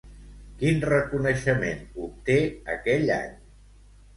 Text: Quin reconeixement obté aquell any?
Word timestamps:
Quin 0.61 0.79
reconeixement 0.91 1.85
obté 2.07 2.39
aquell 2.77 3.13
any? 3.19 3.37